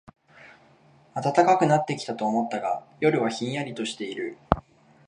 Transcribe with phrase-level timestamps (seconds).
[1.13, 4.35] 暖かくなってきたと思ったが、夜はひんやりとしている